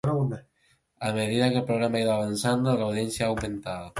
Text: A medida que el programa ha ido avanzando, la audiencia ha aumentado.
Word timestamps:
A 1.07 1.13
medida 1.19 1.51
que 1.51 1.57
el 1.59 1.63
programa 1.63 1.97
ha 1.97 2.01
ido 2.01 2.11
avanzando, 2.11 2.75
la 2.75 2.85
audiencia 2.85 3.27
ha 3.27 3.29
aumentado. 3.29 3.89